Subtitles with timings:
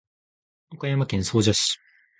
[0.71, 1.77] 岡山県総社市